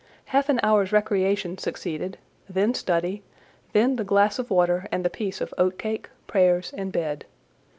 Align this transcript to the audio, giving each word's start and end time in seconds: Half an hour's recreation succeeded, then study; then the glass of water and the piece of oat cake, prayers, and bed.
Half 0.25 0.49
an 0.49 0.59
hour's 0.63 0.91
recreation 0.91 1.59
succeeded, 1.59 2.17
then 2.49 2.73
study; 2.73 3.21
then 3.71 3.97
the 3.97 4.03
glass 4.03 4.39
of 4.39 4.49
water 4.49 4.87
and 4.91 5.05
the 5.05 5.11
piece 5.11 5.41
of 5.41 5.53
oat 5.59 5.77
cake, 5.77 6.09
prayers, 6.25 6.73
and 6.75 6.91
bed. 6.91 7.23